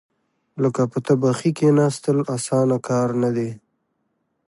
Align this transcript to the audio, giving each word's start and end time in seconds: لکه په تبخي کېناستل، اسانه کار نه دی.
لکه 0.61 0.81
په 0.91 0.97
تبخي 1.07 1.51
کېناستل، 1.57 2.17
اسانه 2.35 2.77
کار 2.87 3.07
نه 3.23 3.29
دی. 3.35 3.49